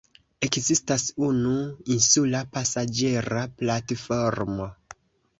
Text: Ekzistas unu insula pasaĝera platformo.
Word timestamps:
Ekzistas 0.45 1.03
unu 1.25 1.51
insula 1.95 2.41
pasaĝera 2.55 3.43
platformo. 3.59 4.67